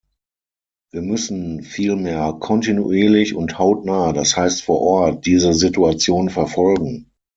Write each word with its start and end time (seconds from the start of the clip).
Wir 0.91 1.03
müssen 1.03 1.61
vielmehr 1.61 2.35
kontinuierlich 2.39 3.35
und 3.35 3.59
hautnah, 3.59 4.13
das 4.13 4.35
heißt 4.35 4.63
vor 4.63 4.81
Ort, 4.81 5.27
diese 5.27 5.53
Situation 5.53 6.31
verfolgen. 6.31 7.11